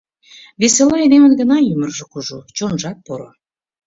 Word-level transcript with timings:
Весела 0.61 0.95
айдемын 1.01 1.33
гына 1.39 1.57
ӱмыржӧ 1.71 2.05
кужу, 2.11 2.39
чонжат 2.55 2.97
поро. 3.05 3.29